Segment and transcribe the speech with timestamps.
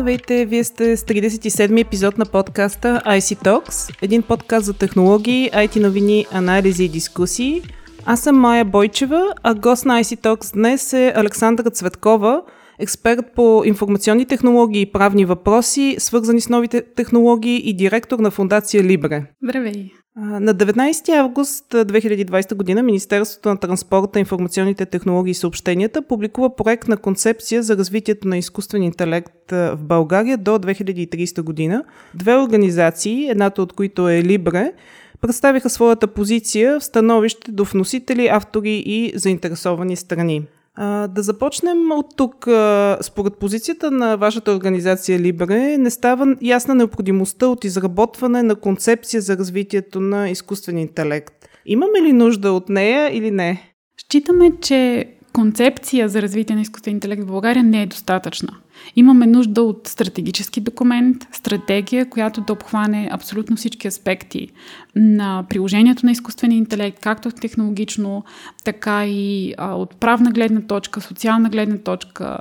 [0.00, 5.80] Здравейте, вие сте с 37 епизод на подкаста IC Talks, един подкаст за технологии, IT
[5.80, 7.62] новини, анализи и дискусии.
[8.04, 12.42] Аз съм Майя Бойчева, а гост на IC Talks днес е Александра Цветкова,
[12.78, 18.84] експерт по информационни технологии и правни въпроси, свързани с новите технологии и директор на фундация
[18.84, 19.22] Либре.
[19.42, 19.90] Здравей!
[20.16, 26.96] На 19 август 2020 година Министерството на транспорта, информационните технологии и съобщенията публикува проект на
[26.96, 31.84] концепция за развитието на изкуствен интелект в България до 2030 година.
[32.14, 34.72] Две организации, едната от които е Либре,
[35.20, 40.42] представиха своята позиция в становище до вносители, автори и заинтересовани страни.
[40.74, 42.48] А, да започнем от тук.
[43.00, 49.36] Според позицията на вашата организация Либре, не става ясна необходимостта от изработване на концепция за
[49.36, 51.34] развитието на изкуствен интелект.
[51.66, 53.74] Имаме ли нужда от нея или не?
[54.00, 58.56] Считаме, че концепция за развитие на изкуствен интелект в България не е достатъчна.
[58.96, 64.48] Имаме нужда от стратегически документ, стратегия, която да обхване абсолютно всички аспекти
[64.96, 68.24] на приложението на изкуствения интелект, както технологично,
[68.64, 72.38] така и от правна гледна точка, социална гледна точка,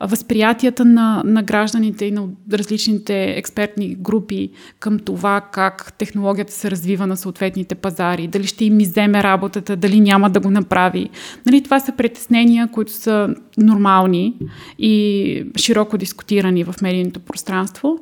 [0.00, 7.06] възприятията на, на гражданите и на различните експертни групи към това как технологията се развива
[7.06, 11.10] на съответните пазари, дали ще им иземе работата, дали няма да го направи.
[11.46, 14.34] Нали, това са притеснения, които са нормални
[14.78, 17.98] и широко дискутирани в медийното пространство.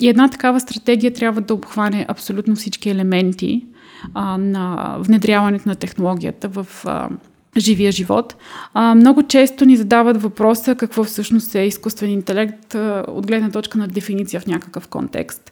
[0.00, 3.66] И една такава стратегия трябва да обхване абсолютно всички елементи
[4.14, 7.08] а, на внедряването на технологията в а,
[7.56, 8.36] живия живот.
[8.74, 13.78] А, много често ни задават въпроса какво всъщност е изкуствен интелект а, от гледна точка
[13.78, 15.51] на дефиниция в някакъв контекст.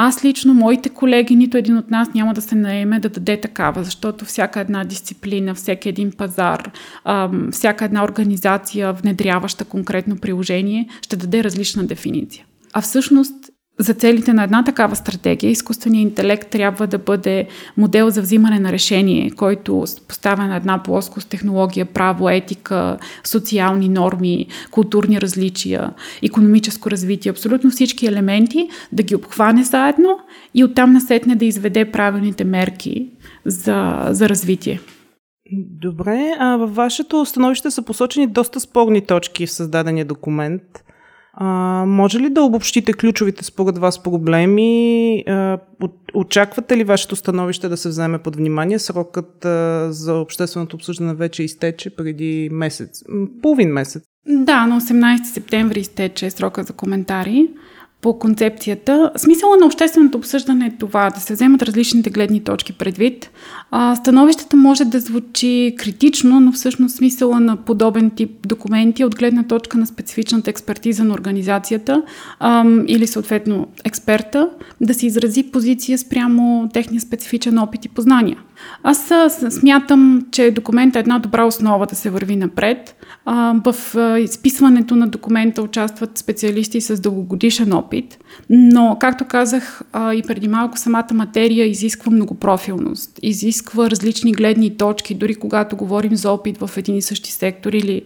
[0.00, 3.84] Аз лично, моите колеги, нито един от нас няма да се наеме да даде такава,
[3.84, 6.70] защото всяка една дисциплина, всеки един пазар,
[7.52, 12.44] всяка една организация, внедряваща конкретно приложение, ще даде различна дефиниция.
[12.72, 13.34] А всъщност
[13.78, 17.46] за целите на една такава стратегия, изкуственият интелект трябва да бъде
[17.76, 24.46] модел за взимане на решение, който поставя на една плоскост технология, право, етика, социални норми,
[24.70, 30.18] културни различия, економическо развитие, абсолютно всички елементи, да ги обхване заедно
[30.54, 33.10] и оттам насетне да изведе правилните мерки
[33.44, 34.80] за, за развитие.
[35.80, 40.62] Добре, а във вашето становище са посочени доста спорни точки в създадения документ–
[41.40, 45.24] а, може ли да обобщите ключовите според вас проблеми?
[45.26, 45.58] А,
[46.14, 48.78] очаквате ли вашето становище да се вземе под внимание?
[48.78, 53.02] Срокът а, за общественото обсъждане вече изтече преди месец,
[53.42, 54.02] половин месец.
[54.26, 57.48] Да, на 18 септември изтече срока за коментари
[58.00, 59.10] по концепцията.
[59.16, 63.30] Смисъла на общественото обсъждане е това, да се вземат различните гледни точки предвид.
[63.70, 69.42] А, становищата може да звучи критично, но всъщност смисъла на подобен тип документи от гледна
[69.42, 72.02] точка на специфичната експертиза на организацията
[72.40, 74.48] а, или съответно експерта
[74.80, 78.38] да се изрази позиция спрямо техния специфичен опит и познания.
[78.82, 79.12] Аз
[79.50, 82.94] смятам, че документ е една добра основа да се върви напред.
[83.64, 83.74] В
[84.20, 88.18] изписването на документа участват специалисти с дългогодишен опит,
[88.50, 95.34] но, както казах и преди малко, самата материя изисква многопрофилност, изисква различни гледни точки, дори
[95.34, 98.02] когато говорим за опит в един и същи сектор или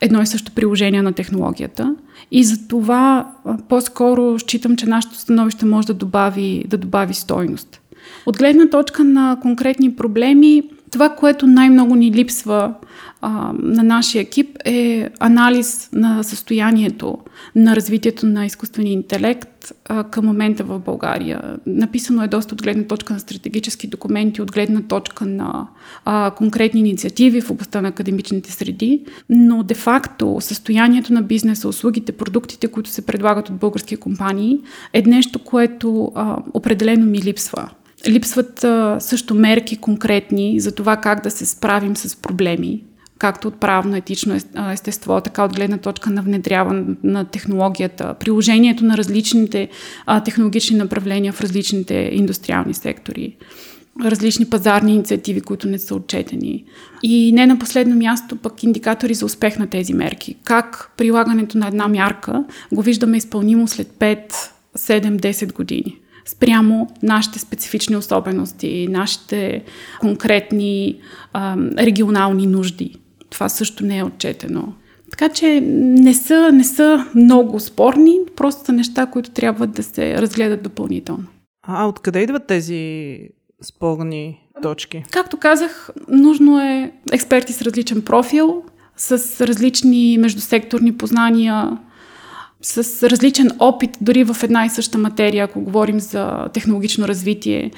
[0.00, 1.94] едно и също приложение на технологията.
[2.30, 3.32] И за това
[3.68, 7.80] по-скоро считам, че нашето становище може да добави, да добави стойност.
[8.26, 10.62] От гледна точка на конкретни проблеми,
[10.94, 12.74] това, което най-много ни липсва
[13.20, 17.18] а, на нашия екип е анализ на състоянието
[17.54, 21.56] на развитието на изкуствения интелект а, към момента в България.
[21.66, 25.66] Написано е доста от гледна точка на стратегически документи, от гледна точка на
[26.04, 32.68] а, конкретни инициативи в областта на академичните среди, но де-факто състоянието на бизнеса, услугите, продуктите,
[32.68, 34.60] които се предлагат от български компании,
[34.92, 37.70] е нещо, което а, определено ми липсва.
[38.08, 38.64] Липсват
[38.98, 42.84] също мерки конкретни за това как да се справим с проблеми,
[43.18, 44.34] както от правно етично
[44.72, 49.68] естество, така от гледна точка на внедряване на технологията, приложението на различните
[50.24, 53.36] технологични направления в различните индустриални сектори
[54.04, 56.64] различни пазарни инициативи, които не са отчетени.
[57.02, 60.36] И не на последно място пък индикатори за успех на тези мерки.
[60.44, 64.32] Как прилагането на една мярка го виждаме изпълнимо след 5,
[64.78, 69.64] 7, 10 години спрямо нашите специфични особености, нашите
[70.00, 71.00] конкретни
[71.32, 72.96] а, регионални нужди.
[73.30, 74.72] Това също не е отчетено.
[75.10, 80.22] Така че не са, не са много спорни, просто са неща, които трябва да се
[80.22, 81.24] разгледат допълнително.
[81.66, 83.18] А откъде идват тези
[83.62, 85.04] спорни точки?
[85.10, 88.62] Както казах, нужно е експерти с различен профил,
[88.96, 91.78] с различни междусекторни познания,
[92.66, 97.70] с различен опит, дори в една и съща материя, ако говорим за технологично развитие.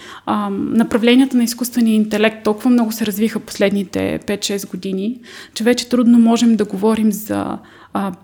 [0.51, 5.21] Направленията на изкуствения интелект толкова много се развиха последните 5-6 години,
[5.55, 7.59] че вече трудно можем да говорим за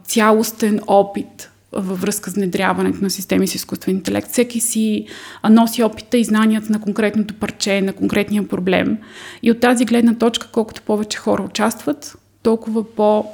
[0.05, 4.31] цялостен опит във връзка с внедряването на системи с изкуствен интелект.
[4.31, 5.07] Всеки си
[5.51, 8.99] носи опита и знанията на конкретното парче, на конкретния проблем.
[9.43, 13.25] И от тази гледна точка, колкото повече хора участват, толкова по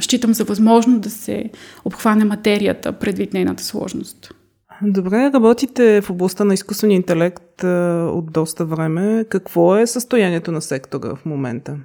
[0.00, 1.50] считам за възможно да се
[1.84, 4.32] обхване материята предвид нейната сложност.
[4.82, 7.64] Добре, работите в областта на изкуствения интелект
[8.14, 9.24] от доста време.
[9.28, 11.76] Какво е състоянието на сектора в момента?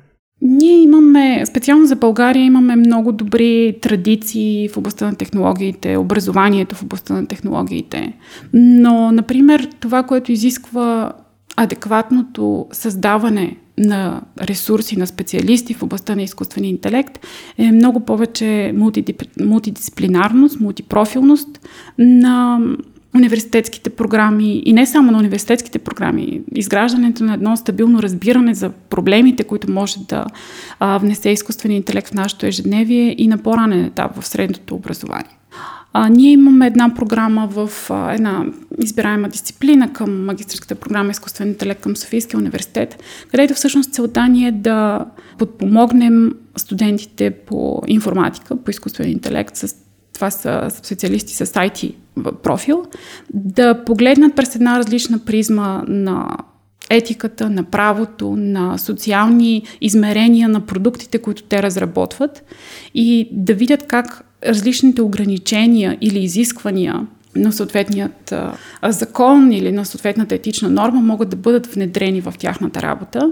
[0.42, 6.84] Ние имаме, специално за България, имаме много добри традиции в областта на технологиите, образованието в
[6.84, 8.14] областта на технологиите.
[8.54, 11.14] Но, например, това, което изисква
[11.56, 17.20] адекватното създаване на ресурси, на специалисти в областта на изкуствения интелект
[17.58, 18.74] е много повече
[19.40, 21.60] мултидисциплинарност, мултипрофилност
[21.98, 22.60] на
[23.16, 29.44] университетските програми и не само на университетските програми, изграждането на едно стабилно разбиране за проблемите,
[29.44, 30.26] които може да
[30.80, 35.38] а, внесе изкуствения интелект в нашето ежедневие и на по-ранен етап в средното образование.
[35.94, 38.46] А, ние имаме една програма в а, една
[38.80, 44.52] избираема дисциплина към магистрската програма Изкуствен интелект към Софийския университет, където всъщност целта ни е
[44.52, 45.06] да
[45.38, 49.56] подпомогнем студентите по информатика, по изкуствен интелект.
[49.56, 49.76] С
[50.14, 51.96] това са специалисти с IT
[52.44, 52.86] профил,
[53.34, 56.38] да погледнат през една различна призма на
[56.96, 62.44] етиката, на правото, на социални измерения на продуктите, които те разработват
[62.96, 68.34] и да видят как различните ограничения или изисквания на съответният
[68.84, 73.32] закон или на съответната етична норма могат да бъдат внедрени в тяхната работа.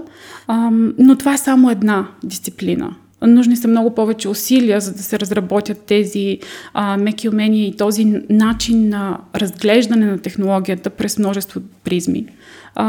[0.98, 2.94] Но това е само една дисциплина.
[3.22, 6.38] Нужни са много повече усилия, за да се разработят тези
[6.74, 12.26] а, меки умения и този начин на разглеждане на технологията през множество призми.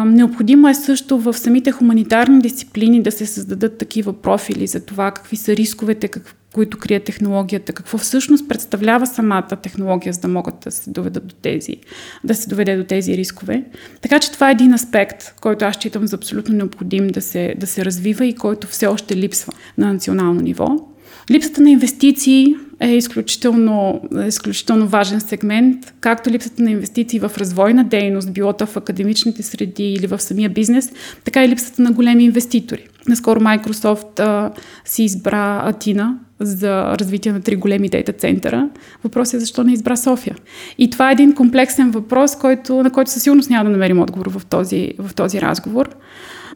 [0.06, 5.38] Необходимо е също в самите хуманитарни дисциплини да се създадат такива профили за това какви
[5.38, 10.72] са рисковете, как, които крие технологията, какво всъщност представлява самата технология, за да могат да
[10.72, 11.76] се доведат до тези,
[12.24, 13.64] да се доведе до тези рискове.
[14.02, 17.68] Така че това е един аспект, който аз считам за абсолютно необходим да се, да
[17.68, 20.91] се развива и който все още липсва на национално ниво.
[21.32, 27.84] Липсата на инвестиции е изключително, е изключително важен сегмент, както липсата на инвестиции в развойна
[27.84, 30.92] дейност, било то в академичните среди или в самия бизнес,
[31.24, 32.88] така и липсата на големи инвеститори.
[33.08, 34.52] Наскоро Microsoft а,
[34.86, 38.70] си избра Атина за развитие на три големи дейта центъра.
[39.04, 40.36] Въпросът е защо не избра София.
[40.78, 44.30] И това е един комплексен въпрос, който, на който със сигурност няма да намерим отговор
[44.30, 45.90] в този, в този разговор.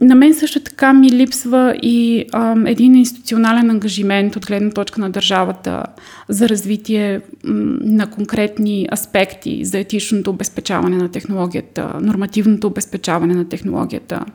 [0.02, 5.10] На мен също така ми липсва и а, един институционален ангажимент от гледна точка на
[5.10, 5.84] държавата
[6.30, 14.26] за развитие м, на конкретни аспекти за етичното обезпечаване на технологията, нормативното обезпечаване на технологията.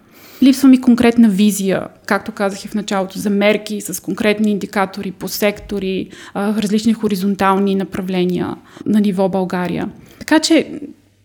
[0.42, 5.28] Липсва ми конкретна визия, както казах и в началото, за мерки с конкретни индикатори по
[5.28, 9.88] сектори, различни хоризонтални направления на ниво България.
[10.18, 10.80] Така че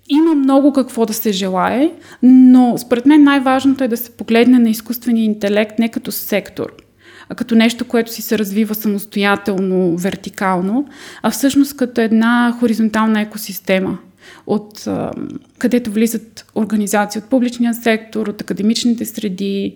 [0.09, 1.91] има много какво да се желае,
[2.23, 6.67] но според мен най-важното е да се погледне на изкуствения интелект не като сектор,
[7.29, 10.87] а като нещо, което си се развива самостоятелно, вертикално,
[11.21, 13.97] а всъщност като една хоризонтална екосистема,
[14.47, 14.87] от
[15.57, 19.75] където влизат организации от публичния сектор, от академичните среди,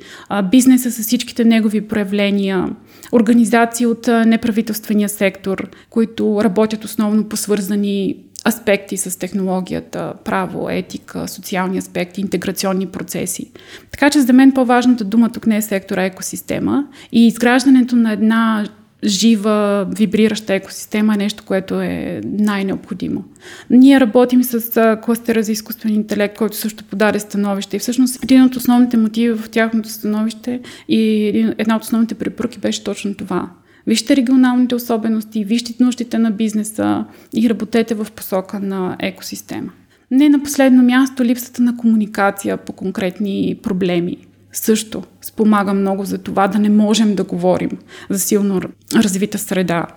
[0.52, 2.70] бизнеса с всичките негови проявления,
[3.12, 8.16] организации от неправителствения сектор, които работят основно по свързани
[8.50, 13.52] аспекти с технологията, право, етика, социални аспекти, интеграционни процеси.
[13.92, 18.66] Така че за мен по-важната дума тук не е сектора, екосистема и изграждането на една
[19.04, 23.24] жива, вибрираща екосистема е нещо, което е най-необходимо.
[23.70, 28.56] Ние работим с кластера за изкуствен интелект, който също подаде становище и всъщност един от
[28.56, 31.28] основните мотиви в тяхното становище и
[31.58, 33.50] една от основните препоръки беше точно това
[33.90, 37.06] Вижте регионалните особености, вижте нуждите на бизнеса
[37.36, 39.72] и работете в посока на екосистема.
[40.12, 44.18] Не на последно място, липсата на комуникация по конкретни проблеми
[44.52, 47.70] също спомага много за това да не можем да говорим
[48.10, 48.62] за силно
[48.96, 49.88] развита среда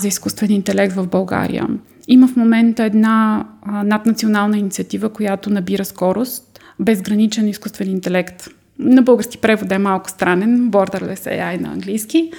[0.00, 1.68] за изкуствен интелект в България.
[2.08, 3.46] Има в момента една
[3.84, 8.48] наднационална инициатива, която набира скорост, безграничен изкуствен интелект.
[8.78, 12.32] На български превод е малко странен, Borderless AI на английски.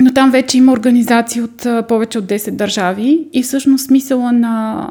[0.00, 4.88] Но там вече има организации от повече от 10 държави и всъщност смисъла на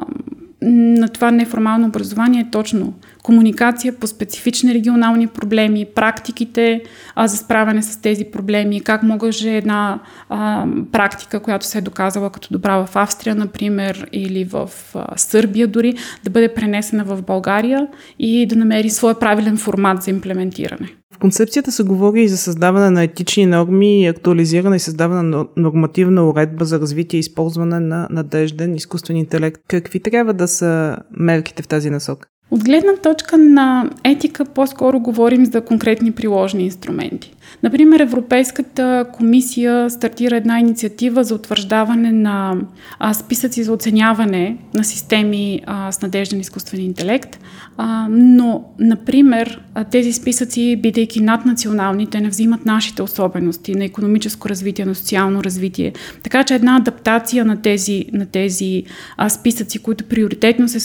[0.62, 6.82] на това неформално образование е точно комуникация по специфични регионални проблеми, практиките
[7.14, 9.98] а, за справяне с тези проблеми, как може една
[10.28, 15.68] а, практика, която се е доказала като добра в Австрия, например, или в а, Сърбия
[15.68, 15.94] дори,
[16.24, 17.86] да бъде пренесена в България
[18.18, 20.88] и да намери своя правилен формат за имплементиране.
[21.16, 25.46] В концепцията се говори и за създаване на етични норми и актуализиране и създаване на
[25.56, 29.60] нормативна уредба за развитие и използване на надежден изкуствен интелект.
[29.68, 32.28] Какви трябва да са мерките в тази насока?
[32.50, 37.36] От гледна точка на етика по-скоро говорим за конкретни приложни инструменти.
[37.62, 42.56] Например, Европейската комисия стартира една инициатива за утвърждаване на
[42.98, 47.38] а, списъци за оценяване на системи а, с надежден изкуствен интелект,
[47.76, 49.60] а, но, например,
[49.90, 55.92] тези списъци, бидейки наднационални, те не взимат нашите особености на економическо развитие, на социално развитие.
[56.22, 58.84] Така че една адаптация на тези, на тези
[59.16, 60.80] а, списъци, които приоритетно се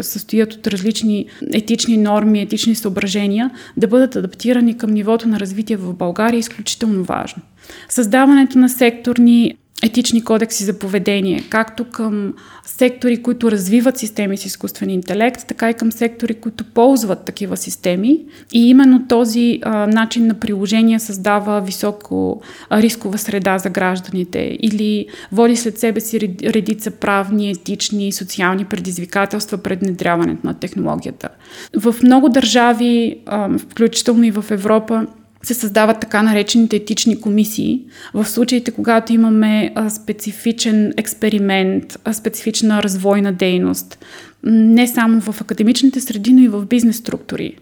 [0.00, 1.05] състоят от различни
[1.54, 7.04] етични норми, етични съображения, да бъдат адаптирани към нивото на развитие в България е изключително
[7.04, 7.42] важно.
[7.88, 14.90] Създаването на секторни етични кодекси за поведение, както към сектори, които развиват системи с изкуствен
[14.90, 18.24] интелект, така и към сектори, които ползват такива системи.
[18.52, 22.42] И именно този а, начин на приложение създава високо
[22.72, 29.58] рискова среда за гражданите или води след себе си редица правни, етични и социални предизвикателства
[29.58, 31.28] пред внедряването на технологията.
[31.76, 35.06] В много държави, а, включително и в Европа,
[35.42, 37.84] се създават така наречените етични комисии.
[38.14, 44.04] В случаите, когато имаме специфичен експеримент, специфична развойна дейност,
[44.44, 47.56] не само в академичните среди, но и в бизнес структури.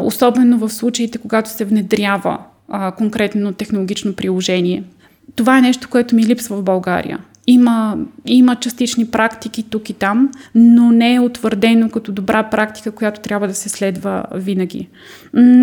[0.00, 2.38] Особено в случаите, когато се внедрява
[2.98, 4.84] конкретно технологично приложение.
[5.36, 7.18] Това е нещо, което ми липсва в България.
[7.50, 13.20] Има, има частични практики тук и там, но не е утвърдено като добра практика, която
[13.20, 14.88] трябва да се следва винаги.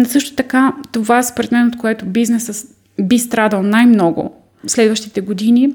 [0.05, 2.67] Също така, това според мен, от което бизнесът
[3.01, 4.33] би страдал най-много
[4.67, 5.73] следващите години,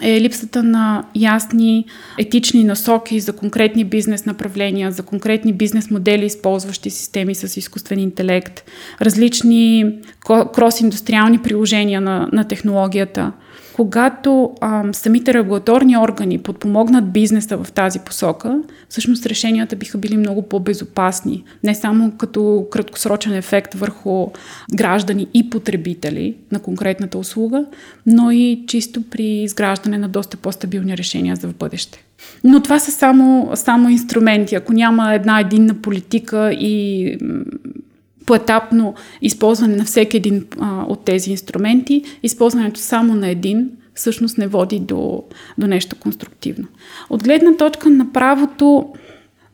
[0.00, 1.84] е липсата на ясни
[2.18, 8.64] етични насоки за конкретни бизнес направления, за конкретни бизнес модели, използващи системи с изкуствен интелект,
[9.00, 13.32] различни крос-индустриални приложения на, на технологията–
[13.74, 20.42] когато а, самите регулаторни органи подпомогнат бизнеса в тази посока, всъщност решенията биха били много
[20.42, 21.44] по-безопасни.
[21.64, 24.26] Не само като краткосрочен ефект върху
[24.74, 27.64] граждани и потребители на конкретната услуга,
[28.06, 32.04] но и чисто при изграждане на доста по-стабилни решения за в бъдеще.
[32.44, 34.54] Но това са само, само инструменти.
[34.54, 37.18] Ако няма една единна политика и
[38.26, 44.46] поетапно използване на всеки един а, от тези инструменти, използването само на един всъщност не
[44.46, 45.22] води до,
[45.58, 46.68] до нещо конструктивно.
[47.10, 48.92] От гледна точка на правото,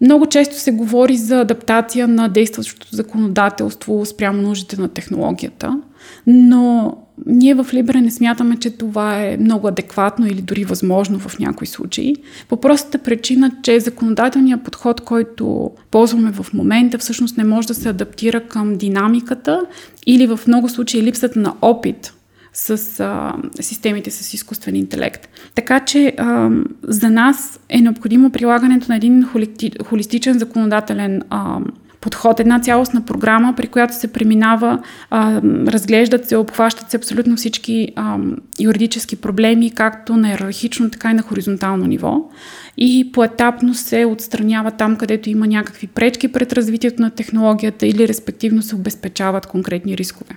[0.01, 5.81] много често се говори за адаптация на действащото законодателство спрямо нуждите на технологията,
[6.27, 6.97] но
[7.27, 11.67] ние в Либре не смятаме, че това е много адекватно или дори възможно в някои
[11.67, 12.17] случаи.
[12.49, 17.89] По простата причина, че законодателният подход, който ползваме в момента, всъщност не може да се
[17.89, 19.61] адаптира към динамиката
[20.07, 22.15] или в много случаи липсата на опит
[22.53, 25.29] с а, системите с изкуствен интелект.
[25.55, 26.51] Така че а,
[26.83, 29.27] за нас е необходимо прилагането на един
[29.85, 31.59] холистичен законодателен а,
[32.01, 37.89] подход, една цялостна програма, при която се преминава, а, разглеждат се, обхващат се абсолютно всички
[37.97, 38.19] а,
[38.61, 42.31] юридически проблеми, както на иерархично, така и на хоризонтално ниво.
[42.77, 48.63] И поетапно се отстранява там, където има някакви пречки пред развитието на технологията или респективно
[48.63, 50.37] се обезпечават конкретни рискове.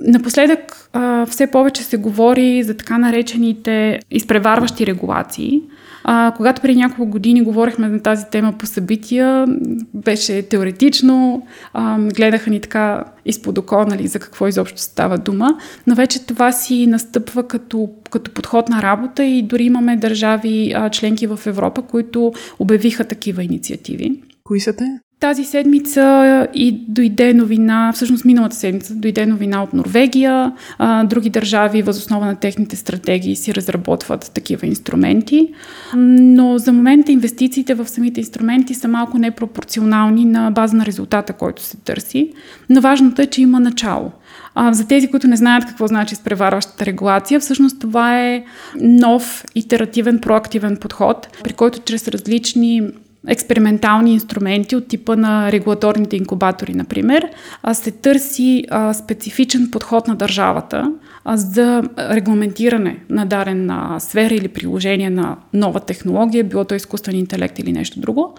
[0.00, 5.62] Напоследък а, все повече се говори за така наречените изпреварващи регулации.
[6.04, 9.46] А, когато преди няколко години говорихме на тази тема по събития,
[9.94, 15.94] беше теоретично, а, гледаха ни така изпод око, нали, за какво изобщо става дума, но
[15.94, 21.26] вече това си настъпва като, като подход на работа и дори имаме държави а, членки
[21.26, 24.22] в Европа, които обявиха такива инициативи.
[24.44, 25.00] Кои са те?
[25.20, 30.52] Тази седмица и дойде новина, всъщност миналата седмица дойде новина от Норвегия.
[30.78, 35.48] А, други държави, възоснова на техните стратегии, си разработват такива инструменти.
[35.96, 41.62] Но за момента инвестициите в самите инструменти са малко непропорционални на база на резултата, който
[41.62, 42.32] се търси.
[42.70, 44.10] Но важното е, че има начало.
[44.54, 48.44] А, за тези, които не знаят какво значи спреварващата регулация, всъщност това е
[48.80, 52.82] нов, итеративен, проактивен подход, при който чрез различни
[53.28, 57.28] експериментални инструменти от типа на регулаторните инкубатори, например,
[57.72, 60.92] се търси специфичен подход на държавата
[61.34, 67.72] за регламентиране на дадена сфера или приложение на нова технология, било то изкуствен интелект или
[67.72, 68.34] нещо друго.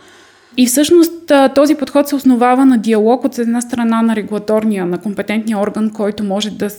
[0.58, 5.60] И всъщност този подход се основава на диалог от една страна на регулаторния, на компетентния
[5.60, 6.70] орган, който може да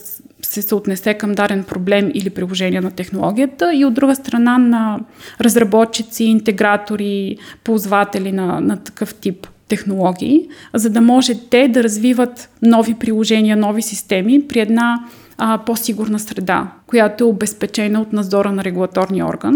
[0.53, 4.99] се съотнесе към даден проблем или приложение на технологията и от друга страна на
[5.41, 12.93] разработчици, интегратори, ползватели на, на такъв тип технологии, за да може те да развиват нови
[12.93, 15.03] приложения, нови системи при една
[15.37, 19.55] а, по-сигурна среда, която е обезпечена от надзора на регулаторния орган,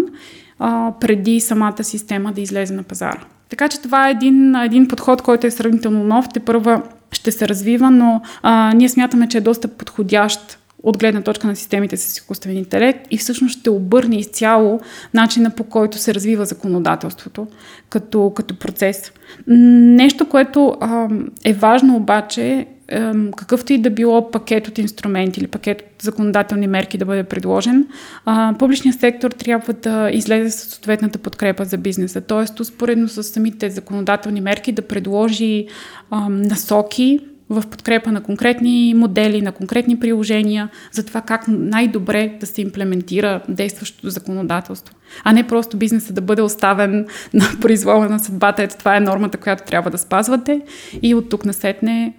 [0.60, 3.22] а, преди самата система да излезе на пазара.
[3.50, 6.26] Така че това е един, един подход, който е сравнително нов.
[6.34, 11.22] Те първа ще се развива, но а, ние смятаме, че е доста подходящ от гледна
[11.22, 14.80] точка на системите с изкуствен интелект и всъщност ще обърне изцяло
[15.14, 17.48] начина по който се развива законодателството
[17.90, 19.12] като, като процес.
[19.48, 21.08] Нещо, което а,
[21.46, 26.68] е важно обаче, е, какъвто и да било пакет от инструменти или пакет от законодателни
[26.68, 27.88] мерки да бъде предложен,
[28.26, 32.22] а, публичният сектор трябва да излезе с съответната подкрепа за бизнеса.
[32.22, 35.68] Тоест, успоредно с самите законодателни мерки да предложи
[36.10, 42.46] а, насоки, в подкрепа на конкретни модели, на конкретни приложения, за това как най-добре да
[42.46, 44.96] се имплементира действащото законодателство.
[45.24, 48.64] А не просто бизнеса да бъде оставен на произвола на съдбата.
[48.64, 50.62] Ето това е нормата, която трябва да спазвате
[51.02, 52.14] и от тук насетне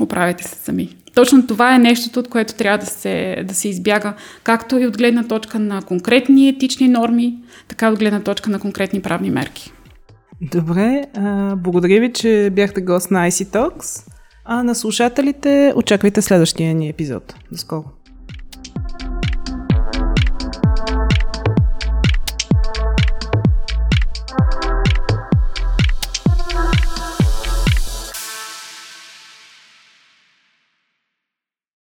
[0.00, 0.96] оправяйте се сами.
[1.14, 4.14] Точно това е нещото, от което трябва да се, да се избяга,
[4.44, 7.38] както и от гледна точка на конкретни етични норми,
[7.68, 9.72] така и от гледна точка на конкретни правни мерки.
[10.40, 14.13] Добре, а, благодаря ви, че бяхте гост на IC Talks.
[14.44, 17.34] А на слушателите очаквайте следващия ни епизод.
[17.50, 17.84] До скоро!